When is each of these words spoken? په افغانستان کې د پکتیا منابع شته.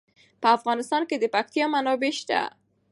په 0.41 0.47
افغانستان 0.57 1.01
کې 1.09 1.15
د 1.19 1.25
پکتیا 1.35 1.65
منابع 1.73 2.11
شته. 2.19 2.39